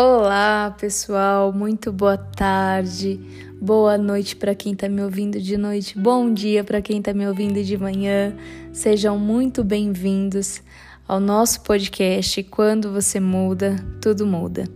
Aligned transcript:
Olá, 0.00 0.76
pessoal, 0.78 1.52
muito 1.52 1.90
boa 1.90 2.16
tarde, 2.16 3.18
boa 3.60 3.98
noite 3.98 4.36
para 4.36 4.54
quem 4.54 4.72
está 4.72 4.88
me 4.88 5.02
ouvindo 5.02 5.40
de 5.40 5.56
noite, 5.56 5.98
bom 5.98 6.32
dia 6.32 6.62
para 6.62 6.80
quem 6.80 6.98
está 6.98 7.12
me 7.12 7.26
ouvindo 7.26 7.64
de 7.64 7.76
manhã. 7.76 8.32
Sejam 8.72 9.18
muito 9.18 9.64
bem-vindos 9.64 10.62
ao 11.08 11.18
nosso 11.18 11.62
podcast 11.62 12.44
Quando 12.44 12.92
Você 12.92 13.18
Muda, 13.18 13.74
Tudo 14.00 14.24
Muda. 14.24 14.68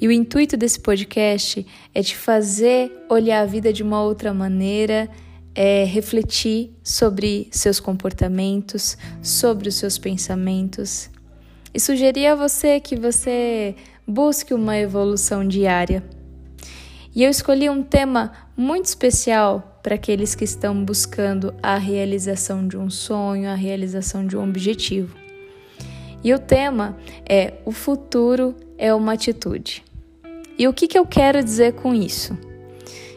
E 0.00 0.08
o 0.08 0.10
intuito 0.10 0.56
desse 0.56 0.80
podcast 0.80 1.66
é 1.94 2.02
te 2.02 2.16
fazer 2.16 2.90
olhar 3.10 3.42
a 3.42 3.44
vida 3.44 3.70
de 3.70 3.82
uma 3.82 4.02
outra 4.02 4.32
maneira, 4.32 5.06
é 5.54 5.84
refletir 5.84 6.74
sobre 6.82 7.48
seus 7.50 7.78
comportamentos, 7.78 8.96
sobre 9.20 9.68
os 9.68 9.74
seus 9.74 9.98
pensamentos 9.98 11.10
e 11.74 11.78
sugerir 11.78 12.28
a 12.28 12.34
você 12.34 12.80
que 12.80 12.96
você 12.96 13.76
busque 14.06 14.54
uma 14.54 14.78
evolução 14.78 15.46
diária. 15.46 16.04
E 17.14 17.24
eu 17.24 17.30
escolhi 17.30 17.68
um 17.68 17.82
tema 17.82 18.32
muito 18.56 18.84
especial 18.84 19.80
para 19.82 19.94
aqueles 19.94 20.34
que 20.34 20.44
estão 20.44 20.84
buscando 20.84 21.54
a 21.62 21.76
realização 21.76 22.68
de 22.68 22.76
um 22.76 22.90
sonho, 22.90 23.48
a 23.48 23.54
realização 23.54 24.26
de 24.26 24.36
um 24.36 24.44
objetivo. 24.44 25.16
E 26.22 26.34
o 26.34 26.38
tema 26.38 26.96
é 27.28 27.54
O 27.64 27.72
futuro 27.72 28.54
é 28.76 28.92
uma 28.92 29.14
atitude. 29.14 29.84
E 30.58 30.66
o 30.66 30.72
que, 30.72 30.88
que 30.88 30.98
eu 30.98 31.06
quero 31.06 31.42
dizer 31.42 31.74
com 31.74 31.94
isso? 31.94 32.36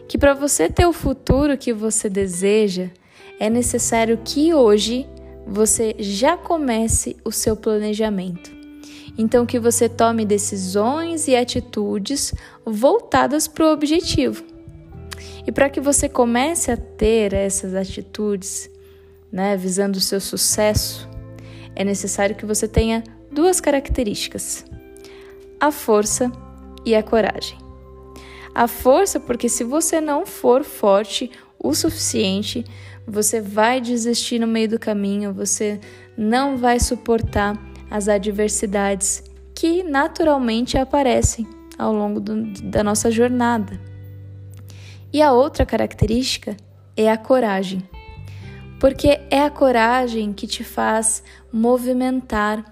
Que 0.08 0.18
para 0.18 0.34
você 0.34 0.70
ter 0.70 0.86
o 0.86 0.94
futuro 0.94 1.58
que 1.58 1.74
você 1.74 2.10
deseja, 2.10 2.90
é 3.40 3.50
necessário 3.50 4.20
que 4.24 4.54
hoje 4.54 5.08
você 5.46 5.96
já 6.00 6.38
comece 6.38 7.16
o 7.24 7.32
seu 7.32 7.56
planejamento. 7.56 8.59
Então, 9.22 9.46
que 9.46 9.60
você 9.60 9.90
tome 9.90 10.24
decisões 10.24 11.28
e 11.28 11.36
atitudes 11.36 12.34
voltadas 12.66 13.50
para 13.50 13.66
o 13.66 13.74
objetivo. 13.74 14.46
E 15.46 15.52
para 15.52 15.70
que 15.70 15.82
você 15.82 16.08
comece 16.08 16.72
a 16.72 16.78
ter 16.78 17.34
essas 17.34 17.76
atitudes, 17.76 18.70
né, 19.30 19.58
visando 19.58 19.98
o 19.98 20.02
seu 20.02 20.22
sucesso, 20.22 21.06
é 21.76 21.84
necessário 21.84 22.34
que 22.34 22.46
você 22.46 22.66
tenha 22.66 23.04
duas 23.30 23.60
características: 23.60 24.64
a 25.60 25.70
força 25.70 26.32
e 26.86 26.96
a 26.96 27.04
coragem. 27.04 27.58
A 28.56 28.70
força, 28.70 29.20
porque 29.20 29.50
se 29.50 29.66
você 29.66 30.00
não 30.00 30.26
for 30.26 30.64
forte 30.64 31.30
o 31.62 31.76
suficiente, 31.76 32.64
você 33.06 33.42
vai 33.42 33.82
desistir 33.82 34.40
no 34.40 34.48
meio 34.48 34.70
do 34.70 34.80
caminho, 34.80 35.34
você 35.34 35.78
não 36.18 36.56
vai 36.56 36.80
suportar 36.80 37.60
as 37.90 38.08
adversidades 38.08 39.24
que 39.56 39.84
naturalmente 39.84 40.78
aparecem 40.78 41.48
ao 41.78 41.94
longo 41.94 42.20
do, 42.20 42.44
da 42.64 42.84
nossa 42.84 43.10
jornada. 43.10 43.80
E 45.12 45.22
a 45.22 45.32
outra 45.32 45.66
característica 45.66 46.56
é 46.96 47.10
a 47.10 47.18
coragem, 47.18 47.82
porque 48.80 49.20
é 49.30 49.44
a 49.44 49.50
coragem 49.50 50.32
que 50.34 50.46
te 50.46 50.64
faz 50.64 51.24
movimentar, 51.52 52.64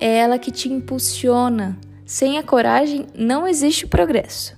é 0.00 0.18
ela 0.18 0.38
que 0.38 0.50
te 0.50 0.68
impulsiona. 0.68 1.78
Sem 2.04 2.38
a 2.38 2.42
coragem 2.42 3.06
não 3.14 3.46
existe 3.46 3.86
progresso. 3.86 4.56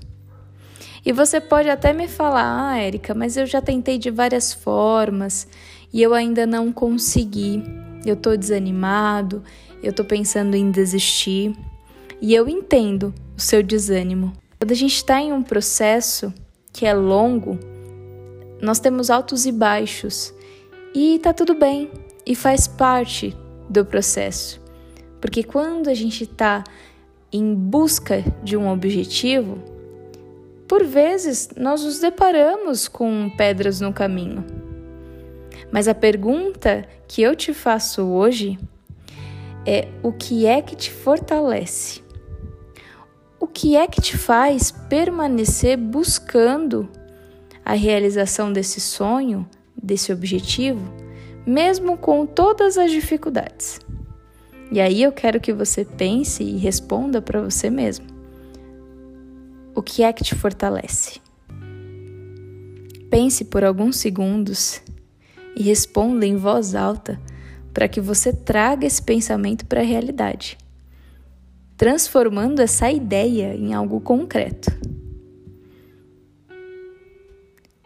E 1.05 1.13
você 1.13 1.41
pode 1.41 1.71
até 1.71 1.93
me 1.93 2.07
falar, 2.07 2.71
ah, 2.71 2.79
Érica, 2.79 3.15
mas 3.15 3.37
eu 3.37 3.47
já 3.47 3.63
tentei 3.63 3.99
de 3.99 4.11
várias 4.11 4.53
formas 4.53 5.49
e 5.93 6.03
eu 6.03 6.13
ainda 6.13 6.47
não 6.47 6.73
consegui. 6.73 7.65
Eu 8.05 8.17
tô 8.17 8.37
desanimado, 8.37 9.43
eu 9.83 9.93
tô 9.93 10.05
pensando 10.05 10.55
em 10.55 10.71
desistir 10.71 11.55
e 12.21 12.35
eu 12.35 12.49
entendo 12.49 13.15
o 13.37 13.41
seu 13.41 13.63
desânimo. 13.63 14.33
Quando 14.59 14.73
a 14.73 14.75
gente 14.75 14.95
está 14.95 15.21
em 15.21 15.33
um 15.33 15.43
processo 15.43 16.33
que 16.73 16.85
é 16.85 16.93
longo, 16.93 17.59
nós 18.61 18.81
temos 18.81 19.11
altos 19.11 19.47
e 19.47 19.53
baixos 19.53 20.35
e 20.95 21.19
tá 21.21 21.33
tudo 21.33 21.55
bem 21.55 21.91
e 22.27 22.35
faz 22.35 22.67
parte 22.67 23.37
do 23.69 23.85
processo. 23.85 24.61
Porque 25.21 25.43
quando 25.43 25.89
a 25.89 25.95
gente 25.95 26.25
está 26.25 26.65
em 27.33 27.55
busca 27.55 28.25
de 28.43 28.57
um 28.57 28.69
objetivo, 28.69 29.59
por 30.67 30.85
vezes 30.85 31.51
nós 31.57 31.85
nos 31.85 32.01
deparamos 32.01 32.89
com 32.89 33.31
pedras 33.37 33.81
no 33.81 33.93
caminho. 33.93 34.45
Mas 35.71 35.89
a 35.89 35.95
pergunta 35.95 36.87
que 37.07 37.23
eu 37.23 37.35
te 37.37 37.53
faço 37.53 38.03
hoje 38.03 38.59
é 39.69 39.87
o 40.03 40.11
que 40.11 40.47
é 40.47 40.63
que 40.63 40.75
te 40.75 40.91
fortalece? 40.91 42.01
O 43.39 43.47
que 43.47 43.77
é 43.77 43.87
que 43.87 44.01
te 44.01 44.17
faz 44.17 44.71
permanecer 44.71 45.77
buscando 45.77 46.89
a 47.63 47.75
realização 47.75 48.51
desse 48.51 48.81
sonho, 48.81 49.47
desse 49.77 50.11
objetivo, 50.11 50.91
mesmo 51.47 51.99
com 51.99 52.25
todas 52.25 52.79
as 52.79 52.91
dificuldades? 52.91 53.79
E 54.73 54.81
aí 54.81 55.03
eu 55.03 55.13
quero 55.13 55.39
que 55.39 55.53
você 55.53 55.85
pense 55.85 56.43
e 56.43 56.57
responda 56.57 57.21
para 57.21 57.43
você 57.43 57.69
mesmo. 57.69 58.07
O 59.75 59.83
que 59.83 60.03
é 60.03 60.11
que 60.15 60.25
te 60.25 60.35
fortalece? 60.35 61.21
Pense 63.11 63.45
por 63.45 63.63
alguns 63.63 63.97
segundos 63.97 64.81
e 65.55 65.63
responda 65.63 66.25
em 66.25 66.37
voz 66.37 66.75
alta 66.75 67.21
para 67.79 67.87
que 67.87 68.01
você 68.01 68.33
traga 68.33 68.85
esse 68.85 69.01
pensamento 69.01 69.65
para 69.65 69.83
a 69.83 69.85
realidade, 69.85 70.59
transformando 71.77 72.59
essa 72.59 72.91
ideia 72.91 73.55
em 73.55 73.73
algo 73.73 74.01
concreto. 74.01 74.69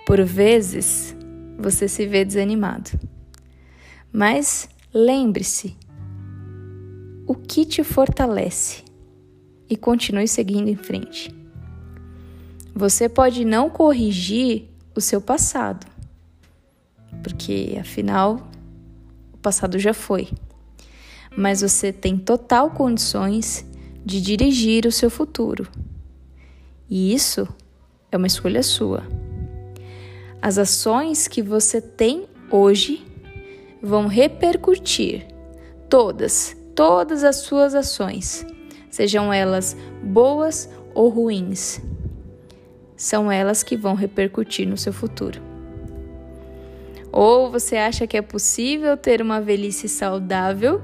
Por 0.07 0.25
vezes, 0.25 1.15
você 1.59 1.87
se 1.89 2.07
vê 2.07 2.25
desanimado. 2.25 2.89
Mas 4.11 4.67
lembre-se, 4.95 5.77
o 7.27 7.35
que 7.35 7.67
te 7.67 7.85
fortalece 7.85 8.83
e 9.69 9.77
continue 9.77 10.27
seguindo 10.27 10.69
em 10.69 10.77
frente. 10.77 11.35
Você 12.75 13.11
pode 13.11 13.45
não 13.45 13.69
corrigir 13.69 14.71
o 14.95 15.03
seu 15.03 15.21
passado, 15.21 15.87
porque 17.23 17.77
afinal 17.79 18.51
passado 19.43 19.79
já 19.79 19.93
foi. 19.93 20.29
Mas 21.37 21.61
você 21.61 21.93
tem 21.93 22.17
total 22.17 22.71
condições 22.71 23.67
de 24.05 24.21
dirigir 24.21 24.87
o 24.87 24.93
seu 24.93 25.11
futuro. 25.11 25.69
E 26.89 27.13
isso 27.13 27.49
é 28.11 28.17
uma 28.17 28.27
escolha 28.27 28.63
sua. 28.63 29.03
As 30.41 30.59
ações 30.59 31.29
que 31.29 31.43
você 31.43 31.81
tem 31.81 32.27
hoje 32.51 33.07
vão 33.83 34.07
repercutir 34.07 35.27
todas, 35.89 36.57
todas 36.75 37.25
as 37.25 37.37
suas 37.37 37.75
ações, 37.75 38.45
sejam 38.91 39.33
elas 39.33 39.77
boas 40.03 40.69
ou 40.95 41.09
ruins. 41.09 41.81
São 42.97 43.33
elas 43.33 43.63
que 43.63 43.77
vão 43.77 43.95
repercutir 43.95 44.69
no 44.69 44.77
seu 44.77 44.93
futuro. 44.93 45.52
Ou 47.13 47.51
você 47.51 47.77
acha 47.77 48.07
que 48.07 48.17
é 48.17 48.23
possível 48.23 48.97
ter 48.97 49.21
uma 49.21 49.41
velhice 49.41 49.89
saudável 49.89 50.81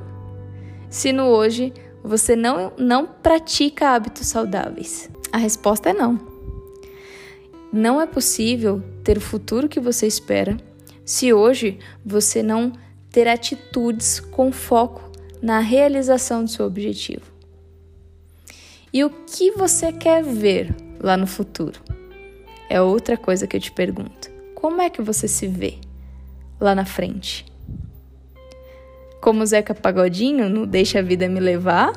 se 0.91 1.11
no 1.11 1.25
hoje 1.25 1.73
você 2.05 2.37
não, 2.37 2.73
não 2.77 3.07
pratica 3.07 3.91
hábitos 3.95 4.27
saudáveis? 4.27 5.11
A 5.33 5.39
resposta 5.39 5.91
é 5.91 5.93
não. 5.95 6.21
Não 7.73 8.01
é 8.01 8.07
possível 8.07 8.83
ter 9.03 9.17
o 9.17 9.21
futuro 9.21 9.69
que 9.69 9.81
você 9.81 10.07
espera 10.07 10.57
se 11.05 11.33
hoje 11.33 11.79
você 12.05 12.43
não 12.43 12.73
ter 13.11 13.27
atitudes 13.27 14.21
com 14.21 14.53
foco 14.53 15.11
na 15.41 15.61
realização 15.61 16.45
do 16.45 16.51
seu 16.51 16.67
objetivo. 16.67 17.25
E 18.93 19.05
o 19.05 19.11
que 19.11 19.53
você 19.53 19.93
quer 19.93 20.23
ver 20.23 20.75
lá 21.01 21.17
no 21.17 21.27
futuro? 21.27 21.81
É 22.71 22.81
outra 22.81 23.17
coisa 23.17 23.47
que 23.47 23.57
eu 23.57 23.61
te 23.61 23.73
pergunto. 23.73 24.31
Como 24.55 24.81
é 24.83 24.91
que 24.91 25.03
você 25.03 25.29
se 25.29 25.47
vê? 25.47 25.79
Lá 26.61 26.75
na 26.75 26.85
frente. 26.85 27.47
Como 29.21 29.45
Zeca 29.45 29.75
Pagodinho 29.75 30.49
no 30.49 30.67
Deixa 30.67 31.01
a 31.01 31.03
Vida 31.03 31.29
Me 31.29 31.41
Levar, 31.41 31.93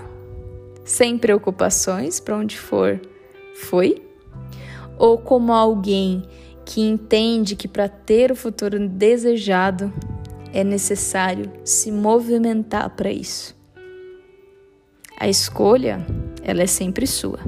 sem 0.83 1.17
preocupações 1.17 2.19
para 2.19 2.35
onde 2.35 2.57
for, 2.57 2.99
foi? 3.55 4.01
Ou 4.97 5.17
como 5.17 5.53
alguém 5.53 6.23
que 6.65 6.81
entende 6.81 7.55
que 7.55 7.67
para 7.67 7.87
ter 7.87 8.31
o 8.31 8.35
futuro 8.35 8.87
desejado 8.87 9.91
é 10.53 10.63
necessário 10.63 11.51
se 11.63 11.91
movimentar 11.91 12.89
para 12.91 13.11
isso. 13.11 13.55
A 15.17 15.27
escolha, 15.29 16.05
ela 16.43 16.63
é 16.63 16.67
sempre 16.67 17.05
sua. 17.05 17.39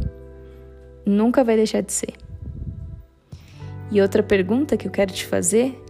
Nunca 1.06 1.44
vai 1.44 1.56
deixar 1.56 1.81
de 1.81 1.92
ser. 1.92 2.13
E 3.92 4.01
outra 4.01 4.24
pergunta 4.24 4.77
que 4.77 4.88
eu 4.88 4.92
quero 4.92 5.12
te 5.12 5.25
fazer 5.25 5.82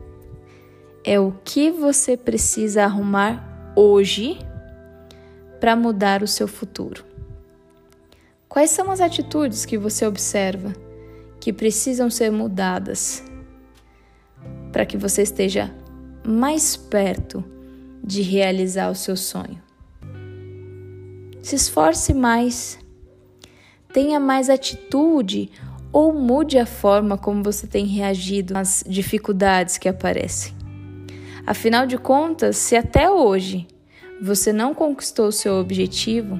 é 1.03 1.19
o 1.19 1.33
que 1.43 1.69
você 1.69 2.15
precisa 2.15 2.83
arrumar 2.85 3.73
hoje 3.75 4.39
para 5.59 5.75
mudar 5.75 6.23
o 6.23 6.27
seu 6.27 6.47
futuro. 6.47 7.03
Quais 8.47 8.69
são 8.69 8.89
as 8.89 9.01
atitudes 9.01 9.65
que 9.65 9.77
você 9.77 10.05
observa 10.05 10.73
que 11.39 11.51
precisam 11.51 12.09
ser 12.09 12.31
mudadas 12.31 13.23
para 14.71 14.85
que 14.85 14.97
você 14.97 15.23
esteja 15.23 15.73
mais 16.25 16.77
perto 16.77 17.43
de 18.03 18.21
realizar 18.21 18.89
o 18.89 18.95
seu 18.95 19.17
sonho? 19.17 19.61
Se 21.41 21.55
esforce 21.55 22.13
mais, 22.13 22.79
tenha 23.91 24.19
mais 24.19 24.49
atitude 24.49 25.51
ou 25.91 26.13
mude 26.13 26.57
a 26.57 26.65
forma 26.65 27.17
como 27.17 27.43
você 27.43 27.67
tem 27.67 27.85
reagido 27.85 28.57
às 28.57 28.83
dificuldades 28.87 29.77
que 29.77 29.89
aparecem. 29.89 30.62
Afinal 31.45 31.85
de 31.85 31.97
contas, 31.97 32.55
se 32.55 32.75
até 32.75 33.09
hoje 33.11 33.67
você 34.21 34.53
não 34.53 34.73
conquistou 34.73 35.27
o 35.27 35.31
seu 35.31 35.55
objetivo, 35.55 36.39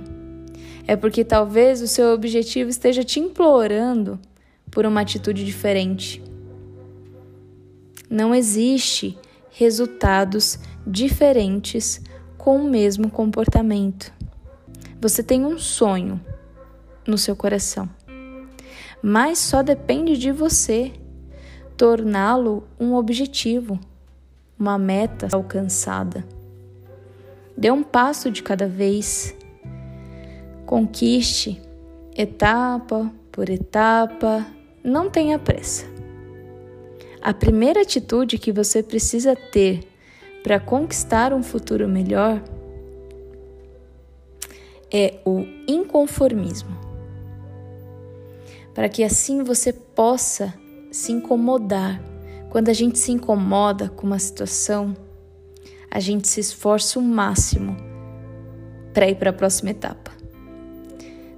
é 0.87 0.95
porque 0.95 1.25
talvez 1.25 1.81
o 1.81 1.87
seu 1.87 2.13
objetivo 2.13 2.69
esteja 2.69 3.03
te 3.03 3.19
implorando 3.19 4.17
por 4.71 4.85
uma 4.85 5.01
atitude 5.01 5.43
diferente. 5.43 6.23
Não 8.09 8.33
existe 8.33 9.17
resultados 9.51 10.57
diferentes 10.87 12.01
com 12.37 12.57
o 12.57 12.69
mesmo 12.69 13.09
comportamento. 13.09 14.13
Você 15.01 15.21
tem 15.21 15.45
um 15.45 15.57
sonho 15.57 16.19
no 17.05 17.17
seu 17.17 17.35
coração, 17.35 17.89
mas 19.01 19.37
só 19.37 19.61
depende 19.61 20.17
de 20.17 20.31
você 20.31 20.93
torná-lo 21.75 22.65
um 22.79 22.93
objetivo, 22.93 23.79
uma 24.57 24.77
meta 24.77 25.27
alcançada. 25.31 26.25
Dê 27.57 27.69
um 27.71 27.83
passo 27.83 28.31
de 28.31 28.41
cada 28.41 28.67
vez 28.67 29.35
Conquiste 30.65 31.61
etapa 32.15 33.13
por 33.31 33.49
etapa, 33.49 34.45
não 34.83 35.09
tenha 35.09 35.37
pressa. 35.37 35.85
A 37.21 37.33
primeira 37.33 37.81
atitude 37.81 38.37
que 38.37 38.51
você 38.51 38.81
precisa 38.81 39.35
ter 39.35 39.87
para 40.41 40.59
conquistar 40.59 41.33
um 41.33 41.43
futuro 41.43 41.87
melhor 41.87 42.41
é 44.91 45.19
o 45.25 45.45
inconformismo. 45.67 46.75
Para 48.73 48.89
que 48.89 49.03
assim 49.03 49.43
você 49.43 49.71
possa 49.71 50.53
se 50.91 51.11
incomodar. 51.11 52.01
Quando 52.53 52.69
a 52.69 52.73
gente 52.73 52.99
se 52.99 53.11
incomoda 53.11 53.89
com 53.89 54.05
uma 54.05 54.19
situação, 54.19 54.95
a 55.89 55.99
gente 55.99 56.27
se 56.27 56.39
esforça 56.39 56.99
o 56.99 57.01
máximo 57.01 57.75
para 58.93 59.09
ir 59.09 59.15
para 59.15 59.31
a 59.31 59.33
próxima 59.33 59.71
etapa. 59.71 60.11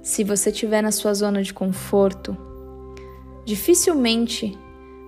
Se 0.02 0.22
você 0.22 0.50
estiver 0.50 0.82
na 0.82 0.92
sua 0.92 1.14
zona 1.14 1.42
de 1.42 1.54
conforto, 1.54 2.36
dificilmente 3.46 4.58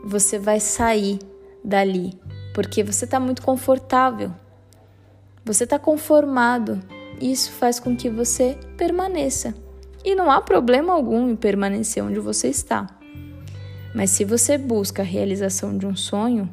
você 0.03 0.39
vai 0.39 0.61
sair 0.61 1.19
dali, 1.63 2.19
porque 2.55 2.83
você 2.83 3.05
está 3.05 3.21
muito 3.21 3.43
confortável, 3.43 4.33
você 5.45 5.65
está 5.65 5.79
conformado. 5.79 6.81
E 7.21 7.31
isso 7.31 7.53
faz 7.53 7.79
com 7.79 7.95
que 7.95 8.09
você 8.09 8.59
permaneça. 8.79 9.55
E 10.03 10.15
não 10.15 10.31
há 10.31 10.41
problema 10.41 10.95
algum 10.95 11.29
em 11.29 11.37
permanecer 11.37 12.03
onde 12.03 12.19
você 12.19 12.49
está. 12.49 12.98
Mas 13.99 14.11
se 14.11 14.25
você 14.25 14.57
busca 14.57 15.03
a 15.03 15.05
realização 15.05 15.77
de 15.77 15.85
um 15.85 15.97
sonho, 15.97 16.49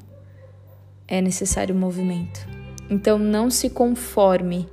é 1.08 1.22
necessário 1.22 1.76
movimento. 1.76 2.40
Então 2.90 3.20
não 3.20 3.52
se 3.52 3.70
conforme 3.70 4.68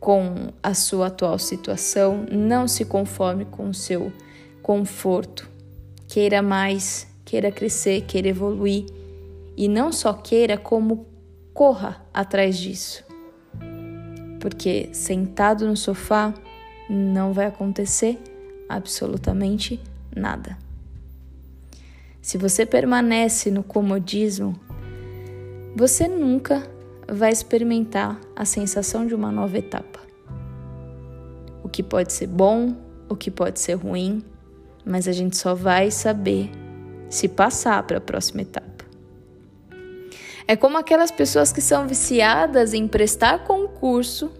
com 0.00 0.48
a 0.60 0.74
sua 0.74 1.06
atual 1.06 1.38
situação, 1.38 2.26
não 2.32 2.66
se 2.66 2.84
conforme 2.84 3.44
com 3.44 3.68
o 3.68 3.74
seu 3.74 4.12
conforto. 4.60 5.48
Queira 6.08 6.42
mais, 6.42 7.06
queira 7.24 7.52
crescer, 7.52 8.00
queira 8.08 8.26
evoluir 8.26 8.84
e 9.56 9.68
não 9.68 9.92
só 9.92 10.12
queira, 10.12 10.58
como 10.58 11.06
corra 11.54 12.04
atrás 12.12 12.58
disso. 12.58 13.04
Porque 14.40 14.88
sentado 14.92 15.64
no 15.64 15.76
sofá 15.76 16.34
não 16.90 17.32
vai 17.32 17.46
acontecer 17.46 18.18
absolutamente 18.68 19.80
nada. 20.12 20.66
Se 22.28 22.36
você 22.36 22.66
permanece 22.66 23.50
no 23.50 23.62
comodismo, 23.62 24.54
você 25.74 26.06
nunca 26.06 26.62
vai 27.10 27.32
experimentar 27.32 28.20
a 28.36 28.44
sensação 28.44 29.06
de 29.06 29.14
uma 29.14 29.32
nova 29.32 29.56
etapa. 29.56 29.98
O 31.64 31.70
que 31.70 31.82
pode 31.82 32.12
ser 32.12 32.26
bom, 32.26 32.76
o 33.08 33.16
que 33.16 33.30
pode 33.30 33.58
ser 33.58 33.76
ruim, 33.76 34.22
mas 34.84 35.08
a 35.08 35.12
gente 35.12 35.38
só 35.38 35.54
vai 35.54 35.90
saber 35.90 36.50
se 37.08 37.28
passar 37.28 37.82
para 37.84 37.96
a 37.96 38.02
próxima 38.02 38.42
etapa. 38.42 38.84
É 40.46 40.54
como 40.54 40.76
aquelas 40.76 41.10
pessoas 41.10 41.50
que 41.50 41.62
são 41.62 41.88
viciadas 41.88 42.74
em 42.74 42.86
prestar 42.86 43.44
concurso, 43.44 44.30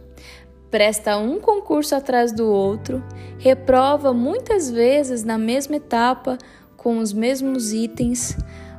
presta 0.71 1.17
um 1.17 1.41
concurso 1.41 1.95
atrás 1.95 2.33
do 2.33 2.49
outro, 2.49 3.03
reprova 3.39 4.13
muitas 4.13 4.71
vezes 4.71 5.25
na 5.25 5.39
mesma 5.39 5.77
etapa 5.77 6.37
com 6.79 6.97
os 6.97 7.13
mesmos 7.13 7.75
itens, 7.75 8.39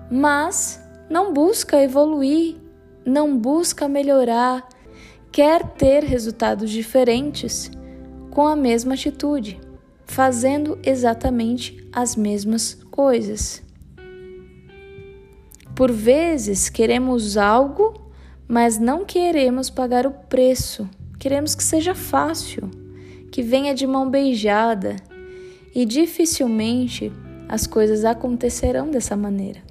mas 0.10 0.84
não 1.07 1.31
busca 1.31 1.80
evoluir 1.80 2.56
não 3.10 3.38
busca 3.38 3.88
melhorar, 3.88 4.68
quer 5.31 5.68
ter 5.72 6.04
resultados 6.04 6.69
diferentes 6.69 7.72
com 8.30 8.48
a 8.48 8.56
mesma 8.56 8.94
atitude, 8.94 9.60
fazendo 10.06 10.78
exatamente 10.84 11.88
as 11.92 12.16
mesmas 12.16 12.75
coisas. 12.92 13.63
Por 15.75 15.92
vezes 15.92 16.69
queremos 16.69 17.38
algo, 17.38 17.94
mas 18.48 18.78
não 18.78 19.06
queremos 19.06 19.69
pagar 19.69 20.06
o 20.06 20.12
preço. 20.12 20.90
Queremos 21.18 21.56
que 21.56 21.63
seja 21.63 21.95
fácil, 21.95 22.69
que 23.31 23.42
venha 23.42 23.74
de 23.74 23.88
mão 23.88 24.10
beijada, 24.10 24.95
e 25.74 25.86
dificilmente 25.86 27.12
as 27.50 27.66
coisas 27.66 28.06
acontecerão 28.06 28.92
dessa 28.92 29.18
maneira. 29.18 29.62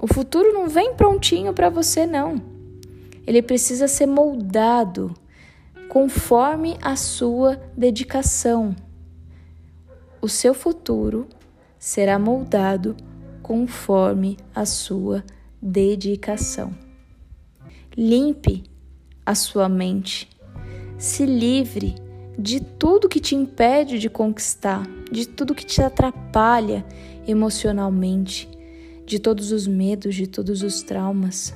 O 0.00 0.06
futuro 0.06 0.50
não 0.54 0.66
vem 0.66 0.94
prontinho 0.94 1.52
para 1.52 1.68
você, 1.68 2.06
não. 2.06 2.40
Ele 3.26 3.42
precisa 3.42 3.86
ser 3.86 4.06
moldado 4.06 5.14
conforme 5.90 6.78
a 6.80 6.96
sua 6.96 7.60
dedicação. 7.76 8.74
O 10.22 10.28
seu 10.28 10.54
futuro 10.54 11.28
será 11.78 12.18
moldado 12.18 12.96
conforme 13.42 14.38
a 14.54 14.64
sua 14.64 15.22
dedicação. 15.60 16.72
Limpe 17.94 18.64
a 19.26 19.34
sua 19.34 19.68
mente, 19.68 20.30
se 20.96 21.26
livre 21.26 21.94
de 22.40 22.60
tudo 22.60 23.08
que 23.08 23.20
te 23.20 23.34
impede 23.34 23.98
de 23.98 24.08
conquistar, 24.08 24.86
de 25.12 25.26
tudo 25.26 25.54
que 25.54 25.64
te 25.64 25.82
atrapalha 25.82 26.84
emocionalmente 27.26 28.48
de 29.04 29.18
todos 29.18 29.50
os 29.50 29.66
medos, 29.66 30.14
de 30.14 30.28
todos 30.28 30.62
os 30.62 30.82
traumas, 30.82 31.52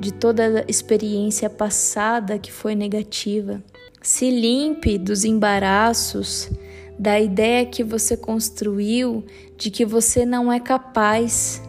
de 0.00 0.12
toda 0.12 0.62
a 0.62 0.64
experiência 0.66 1.48
passada 1.48 2.38
que 2.40 2.50
foi 2.50 2.74
negativa. 2.74 3.62
Se 4.02 4.28
limpe 4.28 4.98
dos 4.98 5.24
embaraços, 5.24 6.50
da 6.98 7.20
ideia 7.20 7.64
que 7.64 7.84
você 7.84 8.16
construiu 8.16 9.24
de 9.56 9.70
que 9.70 9.84
você 9.84 10.26
não 10.26 10.52
é 10.52 10.58
capaz. 10.58 11.62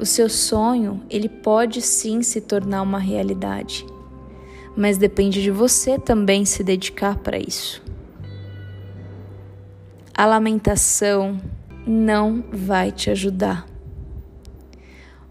O 0.00 0.06
seu 0.06 0.30
sonho, 0.30 1.02
ele 1.10 1.28
pode 1.28 1.82
sim 1.82 2.22
se 2.22 2.40
tornar 2.40 2.80
uma 2.80 2.98
realidade, 2.98 3.84
mas 4.78 4.96
depende 4.96 5.42
de 5.42 5.50
você 5.50 5.98
também 5.98 6.44
se 6.44 6.62
dedicar 6.62 7.18
para 7.18 7.36
isso. 7.36 7.82
A 10.14 10.24
lamentação, 10.24 11.40
não 11.84 12.44
vai 12.52 12.92
te 12.92 13.10
ajudar. 13.10 13.66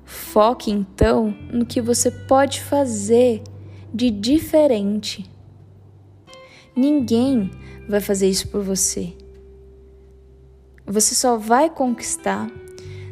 Foque 0.04 0.70
então 0.70 1.34
no 1.50 1.66
que 1.66 1.80
você 1.80 2.12
pode 2.12 2.62
fazer 2.62 3.42
de 3.94 4.10
diferente. 4.10 5.26
Ninguém 6.76 7.50
vai 7.88 8.02
fazer 8.02 8.28
isso 8.28 8.50
por 8.50 8.62
você. 8.62 9.14
Você 10.86 11.16
só 11.16 11.38
vai 11.38 11.70
conquistar 11.70 12.52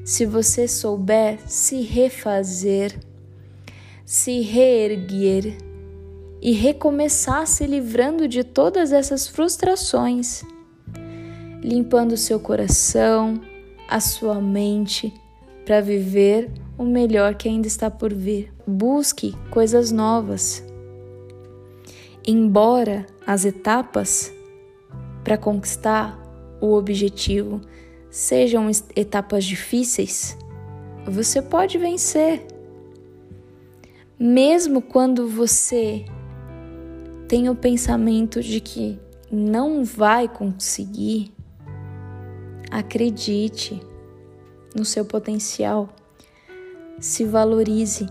se 0.03 0.25
você 0.25 0.67
souber 0.67 1.39
se 1.47 1.81
refazer, 1.81 2.93
se 4.03 4.41
reerguer 4.41 5.74
e 6.45 6.51
recomeçar 6.51 7.47
se 7.47 7.65
livrando 7.65 8.27
de 8.27 8.43
todas 8.43 8.91
essas 8.91 9.27
frustrações 9.27 10.43
limpando 11.65 12.15
seu 12.15 12.39
coração, 12.39 13.41
a 13.89 13.99
sua 13.99 14.39
mente, 14.39 15.11
para 15.65 15.81
viver 15.81 16.51
o 16.77 16.83
melhor 16.83 17.33
que 17.33 17.49
ainda 17.49 17.65
está 17.65 17.89
por 17.89 18.13
vir. 18.13 18.53
Busque 18.67 19.35
coisas 19.49 19.91
novas. 19.91 20.63
Embora 22.27 23.07
as 23.25 23.45
etapas 23.45 24.31
para 25.23 25.39
conquistar 25.39 26.19
o 26.61 26.73
objetivo 26.73 27.59
sejam 28.11 28.69
etapas 28.95 29.43
difíceis, 29.43 30.37
você 31.07 31.41
pode 31.41 31.79
vencer. 31.79 32.45
Mesmo 34.19 34.83
quando 34.83 35.27
você 35.27 36.05
tem 37.27 37.49
o 37.49 37.55
pensamento 37.55 38.41
de 38.41 38.59
que 38.59 38.99
não 39.31 39.83
vai 39.83 40.27
conseguir, 40.27 41.33
acredite 42.69 43.81
no 44.75 44.85
seu 44.85 45.03
potencial, 45.03 45.89
se 46.99 47.23
valorize. 47.25 48.05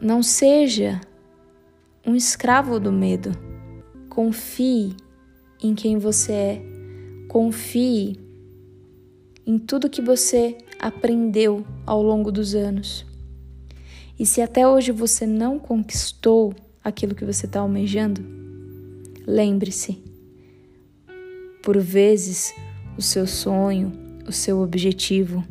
Não 0.00 0.22
seja 0.22 1.00
um 2.06 2.14
escravo 2.14 2.78
do 2.78 2.92
medo. 2.92 3.30
Confie 4.08 4.96
em 5.62 5.74
quem 5.74 5.96
você 5.96 6.32
é. 6.32 6.62
Confie 7.28 8.20
em 9.46 9.58
tudo 9.58 9.88
que 9.88 10.02
você 10.02 10.58
aprendeu 10.78 11.64
ao 11.86 12.02
longo 12.02 12.30
dos 12.30 12.54
anos. 12.54 13.06
E 14.18 14.26
se 14.26 14.42
até 14.42 14.68
hoje 14.68 14.92
você 14.92 15.26
não 15.26 15.58
conquistou 15.58 16.54
aquilo 16.82 17.14
que 17.14 17.24
você 17.24 17.46
está 17.46 17.60
almejando, 17.60 18.24
lembre-se: 19.26 20.02
por 21.62 21.78
vezes 21.78 22.54
o 22.98 23.02
seu 23.02 23.26
sonho, 23.26 23.92
o 24.26 24.32
seu 24.32 24.60
objetivo 24.60 25.44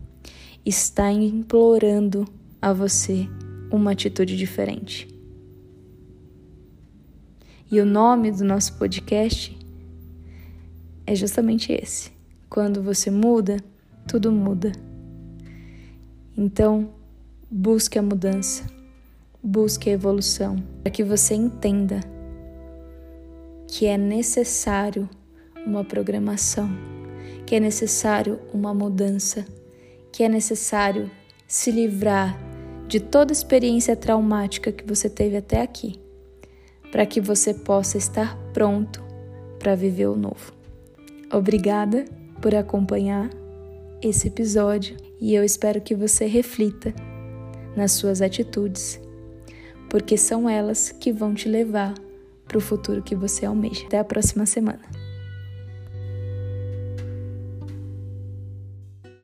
está 0.65 1.11
implorando 1.11 2.27
a 2.61 2.71
você 2.73 3.27
uma 3.71 3.91
atitude 3.91 4.37
diferente. 4.37 5.07
E 7.71 7.79
o 7.79 7.85
nome 7.85 8.31
do 8.31 8.43
nosso 8.43 8.77
podcast 8.77 9.57
é 11.07 11.15
justamente 11.15 11.71
esse. 11.71 12.11
Quando 12.49 12.83
você 12.83 13.09
muda, 13.09 13.57
tudo 14.05 14.29
muda. 14.29 14.73
Então, 16.37 16.93
busque 17.49 17.97
a 17.97 18.01
mudança, 18.01 18.65
busque 19.43 19.89
a 19.89 19.93
evolução, 19.93 20.57
para 20.83 20.91
que 20.91 21.03
você 21.03 21.33
entenda 21.33 21.99
que 23.67 23.85
é 23.85 23.97
necessário 23.97 25.09
uma 25.65 25.83
programação, 25.83 26.69
que 27.45 27.55
é 27.55 27.59
necessário 27.59 28.39
uma 28.53 28.73
mudança, 28.73 29.45
que 30.11 30.23
é 30.23 30.29
necessário 30.29 31.09
se 31.47 31.71
livrar 31.71 32.37
de 32.87 32.99
toda 32.99 33.31
experiência 33.31 33.95
traumática 33.95 34.71
que 34.71 34.85
você 34.85 35.09
teve 35.09 35.37
até 35.37 35.61
aqui 35.61 35.99
para 36.91 37.05
que 37.05 37.21
você 37.21 37.53
possa 37.53 37.97
estar 37.97 38.37
pronto 38.53 39.01
para 39.57 39.75
viver 39.75 40.07
o 40.07 40.15
novo. 40.15 40.51
Obrigada 41.31 42.05
por 42.41 42.53
acompanhar 42.53 43.29
esse 44.01 44.27
episódio 44.27 44.97
e 45.19 45.33
eu 45.33 45.43
espero 45.43 45.79
que 45.79 45.95
você 45.95 46.25
reflita 46.25 46.93
nas 47.75 47.93
suas 47.93 48.21
atitudes, 48.21 48.99
porque 49.91 50.15
são 50.15 50.49
elas 50.49 50.89
que 50.89 51.11
vão 51.11 51.35
te 51.35 51.49
levar 51.49 51.93
para 52.47 52.57
o 52.57 52.61
futuro 52.61 53.03
que 53.03 53.13
você 53.13 53.45
almeja. 53.45 53.85
Até 53.85 53.99
a 53.99 54.05
próxima 54.05 54.45
semana. 54.45 55.00